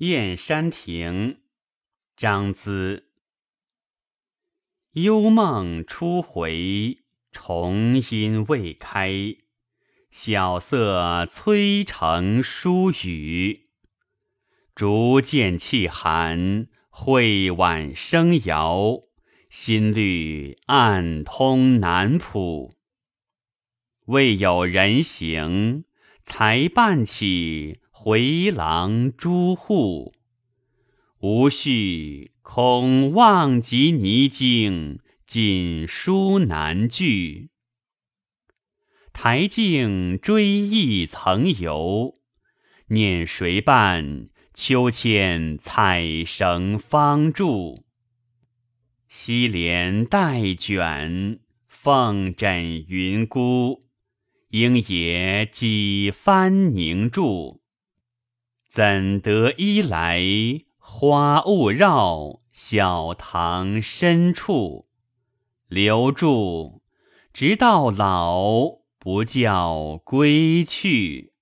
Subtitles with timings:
[0.00, 1.38] 燕山亭，
[2.18, 3.04] 张咨。
[4.92, 6.98] 幽梦初回，
[7.32, 9.10] 重阴未开。
[10.10, 13.70] 晓色催成疏雨，
[14.74, 19.04] 竹渐气寒，会晚声摇。
[19.48, 22.74] 心虑暗通南浦，
[24.08, 25.84] 未有人行，
[26.22, 30.12] 才半起回廊朱户。
[31.20, 37.48] 无绪恐忘极泥径，锦书难据。
[39.14, 42.12] 台镜追忆曾游，
[42.88, 47.86] 念谁伴秋千彩绳方住。
[49.08, 53.80] 西帘带卷，凤枕云孤。
[54.50, 57.62] 应也几番凝住，
[58.76, 60.20] 怎得衣来
[60.76, 64.86] 花雾绕小堂深处？
[65.66, 66.82] 留住，
[67.32, 71.32] 直到老，不教归去。